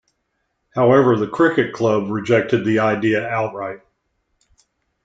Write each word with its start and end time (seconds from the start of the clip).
However, 0.73 1.15
the 1.15 1.27
Cricket 1.27 1.73
Club 1.73 2.09
rejected 2.09 2.65
the 2.65 2.79
idea 2.79 3.29
outright. 3.29 3.81